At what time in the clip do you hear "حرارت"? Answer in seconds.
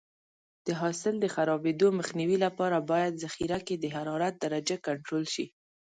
3.95-4.33